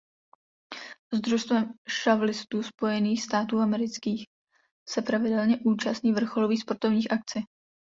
S 1.13 1.21
družstvem 1.21 1.73
šavlistů 1.87 2.63
Spojeným 2.63 3.17
států 3.17 3.59
amerických 3.59 4.23
se 4.89 5.01
pravidelně 5.01 5.59
účastní 5.65 6.11
vrcholných 6.13 6.61
sportovních 6.61 7.11
akcí. 7.11 7.39